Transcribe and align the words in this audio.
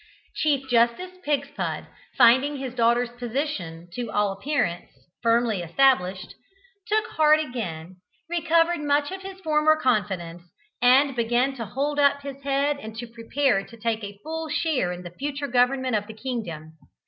Chief 0.33 0.67
Justice 0.67 1.11
Pigspud, 1.23 1.85
finding 2.17 2.55
his 2.57 2.73
daughter's 2.73 3.11
position, 3.11 3.87
to 3.93 4.09
all 4.09 4.31
appearance, 4.31 4.89
firmly 5.21 5.61
established, 5.61 6.33
took 6.87 7.05
heart 7.09 7.39
again, 7.39 7.97
recovered 8.27 8.79
much 8.81 9.11
of 9.11 9.21
his 9.21 9.39
former 9.41 9.75
confidence, 9.75 10.41
and 10.81 11.15
began 11.15 11.53
to 11.53 11.65
hold 11.67 11.99
up 11.99 12.23
his 12.23 12.41
head 12.41 12.79
and 12.79 12.95
to 12.97 13.05
prepare 13.05 13.63
to 13.63 13.77
take 13.77 14.03
a 14.03 14.17
full 14.23 14.49
share 14.49 14.91
in 14.91 15.03
the 15.03 15.11
future 15.11 15.45
government 15.47 15.95
of 15.95 16.07
the 16.07 16.15
kingdom. 16.15 16.73